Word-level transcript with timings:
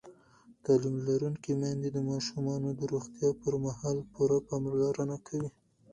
تعلیم 0.63 0.97
لرونکې 1.07 1.51
میندې 1.61 1.89
د 1.93 1.97
ماشومانو 2.09 2.69
د 2.73 2.79
ناروغۍ 2.81 3.29
پر 3.41 3.53
مهال 3.65 3.97
پوره 4.13 4.37
پاملرنه 4.47 5.17
کوي. 5.27 5.49